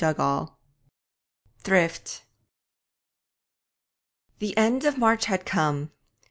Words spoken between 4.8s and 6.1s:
of March had come.